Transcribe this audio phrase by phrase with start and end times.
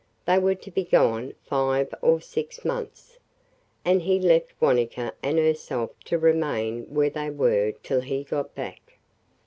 [0.25, 3.19] They were to be gone five or six months.
[3.85, 8.97] And he left Wanetka and herself to remain where they were till he got back.